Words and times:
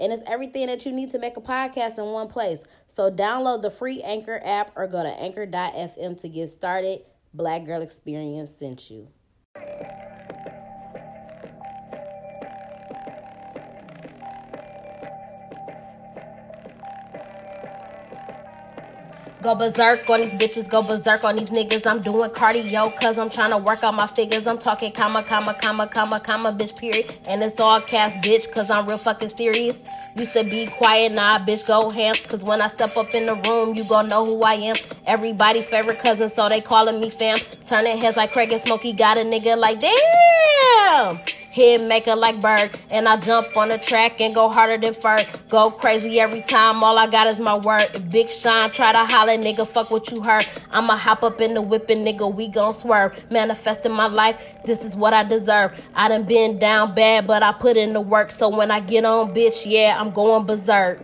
And 0.00 0.12
it's 0.12 0.22
everything 0.26 0.66
that 0.66 0.84
you 0.86 0.92
need 0.92 1.10
to 1.10 1.18
make 1.18 1.36
a 1.36 1.40
podcast 1.40 1.98
in 1.98 2.06
one 2.06 2.28
place. 2.28 2.64
So 2.88 3.10
download 3.10 3.62
the 3.62 3.70
free 3.70 4.02
Anchor 4.02 4.40
app 4.44 4.72
or 4.74 4.86
go 4.86 5.02
to 5.02 5.10
anchor.fm 5.10 6.20
to 6.20 6.28
get 6.28 6.48
started. 6.48 7.02
Black 7.34 7.64
Girl 7.64 7.82
Experience 7.82 8.50
sent 8.50 8.90
you. 8.90 9.08
Go 19.42 19.54
berserk 19.54 20.10
on 20.10 20.20
these 20.20 20.34
bitches, 20.34 20.68
go 20.68 20.82
berserk 20.82 21.24
on 21.24 21.36
these 21.36 21.50
niggas. 21.50 21.86
I'm 21.86 22.00
doing 22.02 22.28
cardio 22.30 22.94
cause 23.00 23.18
I'm 23.18 23.30
trying 23.30 23.52
to 23.52 23.56
work 23.56 23.82
out 23.82 23.94
my 23.94 24.06
figures. 24.06 24.46
I'm 24.46 24.58
talking 24.58 24.92
comma, 24.92 25.22
comma, 25.22 25.54
comma, 25.54 25.86
comma, 25.86 26.20
comma, 26.20 26.52
bitch, 26.52 26.78
period. 26.78 27.16
And 27.26 27.42
it's 27.42 27.58
all 27.58 27.80
cast, 27.80 28.16
bitch, 28.22 28.52
cause 28.54 28.70
I'm 28.70 28.86
real 28.86 28.98
fucking 28.98 29.30
serious. 29.30 29.82
Used 30.16 30.34
to 30.34 30.44
be 30.44 30.66
quiet, 30.66 31.12
nah, 31.12 31.38
bitch, 31.38 31.66
go 31.66 31.88
ham. 31.88 32.16
Cause 32.28 32.44
when 32.44 32.60
I 32.60 32.68
step 32.68 32.94
up 32.98 33.14
in 33.14 33.24
the 33.24 33.34
room, 33.36 33.74
you 33.78 33.84
gon' 33.88 34.08
know 34.08 34.26
who 34.26 34.42
I 34.42 34.54
am. 34.54 34.76
Everybody's 35.06 35.66
favorite 35.70 36.00
cousin, 36.00 36.28
so 36.28 36.50
they 36.50 36.60
calling 36.60 37.00
me 37.00 37.08
fam. 37.08 37.38
Turning 37.66 37.98
heads 37.98 38.18
like 38.18 38.32
Craig 38.32 38.52
and 38.52 38.60
Smokey, 38.60 38.92
got 38.92 39.16
a 39.16 39.20
nigga 39.20 39.56
like, 39.56 39.78
damn. 39.78 41.18
Hit 41.52 41.82
maker 41.88 42.14
like 42.14 42.40
Bird, 42.40 42.78
and 42.92 43.08
I 43.08 43.16
jump 43.16 43.56
on 43.56 43.70
the 43.70 43.78
track 43.78 44.20
and 44.20 44.32
go 44.32 44.50
harder 44.50 44.78
than 44.78 44.94
Ferg. 44.94 45.48
Go 45.48 45.66
crazy 45.66 46.20
every 46.20 46.42
time, 46.42 46.82
all 46.84 46.96
I 46.96 47.08
got 47.08 47.26
is 47.26 47.40
my 47.40 47.56
word. 47.64 47.88
Big 48.10 48.28
Sean 48.28 48.70
try 48.70 48.92
to 48.92 49.04
holler, 49.04 49.36
nigga, 49.36 49.66
fuck 49.66 49.90
what 49.90 50.08
you 50.12 50.22
heard. 50.22 50.46
I'ma 50.72 50.96
hop 50.96 51.24
up 51.24 51.40
in 51.40 51.54
the 51.54 51.62
whipping, 51.62 52.04
nigga, 52.04 52.32
we 52.32 52.46
gon' 52.46 52.74
swerve. 52.74 53.18
Manifesting 53.30 53.90
my 53.92 54.06
life, 54.06 54.40
this 54.64 54.84
is 54.84 54.94
what 54.94 55.12
I 55.12 55.24
deserve. 55.24 55.72
I 55.94 56.08
done 56.08 56.24
been 56.24 56.60
down 56.60 56.94
bad, 56.94 57.26
but 57.26 57.42
I 57.42 57.52
put 57.52 57.76
in 57.76 57.94
the 57.94 58.00
work, 58.00 58.30
so 58.30 58.48
when 58.48 58.70
I 58.70 58.78
get 58.78 59.04
on, 59.04 59.34
bitch, 59.34 59.64
yeah, 59.66 59.96
I'm 59.98 60.12
going 60.12 60.46
berserk. 60.46 61.00